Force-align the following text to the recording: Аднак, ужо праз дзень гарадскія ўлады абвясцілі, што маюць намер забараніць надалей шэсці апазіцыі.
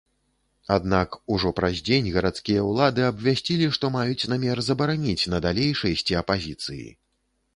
Аднак, 0.75 1.09
ужо 1.35 1.49
праз 1.59 1.81
дзень 1.89 2.07
гарадскія 2.15 2.63
ўлады 2.69 3.05
абвясцілі, 3.09 3.67
што 3.77 3.91
маюць 3.97 4.27
намер 4.33 4.61
забараніць 4.69 5.29
надалей 5.35 5.71
шэсці 5.83 6.19
апазіцыі. 6.23 6.83